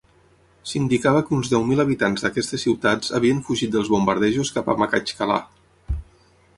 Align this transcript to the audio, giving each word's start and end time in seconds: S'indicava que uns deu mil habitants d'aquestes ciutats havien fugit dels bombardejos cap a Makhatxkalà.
S'indicava 0.69 1.19
que 1.27 1.35
uns 1.39 1.51
deu 1.51 1.65
mil 1.67 1.83
habitants 1.83 2.25
d'aquestes 2.27 2.65
ciutats 2.67 3.13
havien 3.19 3.45
fugit 3.51 3.77
dels 3.77 3.95
bombardejos 3.97 4.55
cap 4.57 4.75
a 4.75 4.81
Makhatxkalà. 4.85 5.41